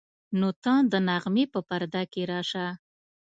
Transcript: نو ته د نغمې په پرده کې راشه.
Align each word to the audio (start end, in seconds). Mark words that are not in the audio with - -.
نو 0.39 0.49
ته 0.63 0.73
د 0.91 0.93
نغمې 1.07 1.45
په 1.53 1.59
پرده 1.67 2.03
کې 2.11 2.21
راشه. 2.31 2.67